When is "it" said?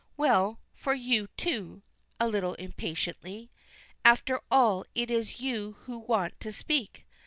4.95-5.11